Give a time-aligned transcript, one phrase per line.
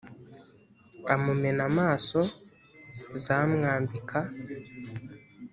[1.13, 2.19] amumena amaso
[3.23, 4.19] z amwambika